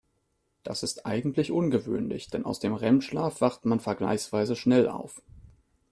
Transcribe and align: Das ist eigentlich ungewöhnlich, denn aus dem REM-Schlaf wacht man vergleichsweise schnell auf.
Das 0.63 0.81
ist 0.81 1.05
eigentlich 1.05 1.51
ungewöhnlich, 1.51 2.31
denn 2.31 2.43
aus 2.43 2.59
dem 2.59 2.73
REM-Schlaf 2.73 3.39
wacht 3.39 3.65
man 3.65 3.79
vergleichsweise 3.79 4.55
schnell 4.55 4.89
auf. 4.89 5.21